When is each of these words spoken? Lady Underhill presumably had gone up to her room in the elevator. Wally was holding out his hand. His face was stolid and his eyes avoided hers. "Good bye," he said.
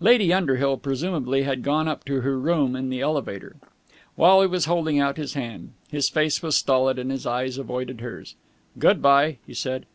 Lady 0.00 0.34
Underhill 0.34 0.76
presumably 0.76 1.44
had 1.44 1.62
gone 1.62 1.88
up 1.88 2.04
to 2.04 2.20
her 2.20 2.38
room 2.38 2.76
in 2.76 2.90
the 2.90 3.00
elevator. 3.00 3.56
Wally 4.18 4.46
was 4.46 4.66
holding 4.66 4.98
out 5.00 5.16
his 5.16 5.32
hand. 5.32 5.70
His 5.90 6.10
face 6.10 6.42
was 6.42 6.54
stolid 6.56 6.98
and 6.98 7.10
his 7.10 7.24
eyes 7.24 7.56
avoided 7.56 8.02
hers. 8.02 8.34
"Good 8.78 9.00
bye," 9.00 9.38
he 9.46 9.54
said. 9.54 9.86